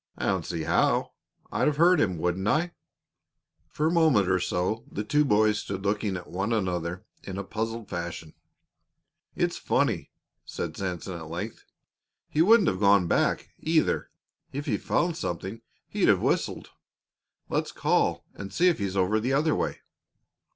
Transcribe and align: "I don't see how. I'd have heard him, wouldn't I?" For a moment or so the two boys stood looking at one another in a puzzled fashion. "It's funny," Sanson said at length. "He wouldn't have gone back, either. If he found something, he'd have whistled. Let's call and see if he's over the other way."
"I 0.17 0.25
don't 0.25 0.47
see 0.47 0.63
how. 0.63 1.11
I'd 1.51 1.67
have 1.67 1.77
heard 1.77 2.01
him, 2.01 2.17
wouldn't 2.17 2.47
I?" 2.47 2.73
For 3.69 3.85
a 3.85 3.91
moment 3.91 4.27
or 4.29 4.39
so 4.39 4.83
the 4.91 5.03
two 5.03 5.23
boys 5.23 5.59
stood 5.59 5.85
looking 5.85 6.17
at 6.17 6.25
one 6.25 6.51
another 6.51 7.05
in 7.21 7.37
a 7.37 7.43
puzzled 7.43 7.87
fashion. 7.87 8.33
"It's 9.35 9.57
funny," 9.59 10.09
Sanson 10.43 11.01
said 11.01 11.17
at 11.17 11.27
length. 11.27 11.65
"He 12.27 12.41
wouldn't 12.41 12.67
have 12.69 12.79
gone 12.79 13.05
back, 13.05 13.49
either. 13.59 14.09
If 14.51 14.65
he 14.65 14.75
found 14.77 15.17
something, 15.17 15.61
he'd 15.87 16.07
have 16.07 16.19
whistled. 16.23 16.71
Let's 17.47 17.71
call 17.71 18.25
and 18.33 18.51
see 18.51 18.69
if 18.69 18.79
he's 18.79 18.97
over 18.97 19.19
the 19.19 19.33
other 19.33 19.53
way." 19.53 19.81